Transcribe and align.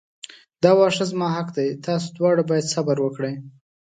دا 0.63 0.71
واښه 0.77 1.05
زما 1.11 1.27
حق 1.35 1.47
دی 1.57 1.67
تاسو 1.85 2.07
دواړه 2.17 2.43
باید 2.49 2.71
صبر 2.73 2.97
وکړئ. 3.01 3.33